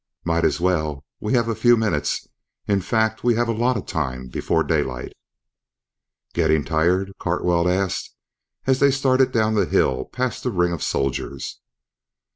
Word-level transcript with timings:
"Might 0.25 0.43
as 0.45 0.59
well. 0.59 1.05
We 1.19 1.33
have 1.33 1.47
a 1.47 1.53
few 1.53 1.77
minutes 1.77 2.27
in 2.67 2.81
fact, 2.81 3.23
we 3.23 3.35
have 3.35 3.47
a 3.47 3.51
lot 3.53 3.77
of 3.77 3.85
time, 3.85 4.29
before 4.29 4.63
daylight." 4.63 5.13
"Getting 6.33 6.65
tired?" 6.65 7.13
Cartwell 7.19 7.69
asked, 7.69 8.15
as 8.65 8.79
they 8.79 8.89
started 8.89 9.31
down 9.31 9.53
the 9.53 9.67
hill 9.67 10.05
past 10.05 10.41
the 10.41 10.49
ring 10.49 10.71
of 10.73 10.81
soldiers. 10.81 11.61